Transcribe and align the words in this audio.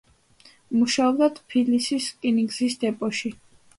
მუშაობდა 0.77 1.29
ტფილისის 1.39 2.07
რკინიგზის 2.15 2.79
დეპოში. 2.85 3.37